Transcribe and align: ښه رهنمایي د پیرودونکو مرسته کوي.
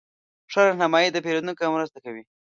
ښه 0.51 0.61
رهنمایي 0.67 1.09
د 1.11 1.17
پیرودونکو 1.25 1.73
مرسته 1.75 1.97
کوي. 2.05 2.23